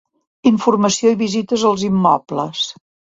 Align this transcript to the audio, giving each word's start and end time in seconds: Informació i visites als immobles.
Informació 0.51 1.11
i 1.15 1.17
visites 1.19 1.65
als 1.73 1.83
immobles. 1.89 2.65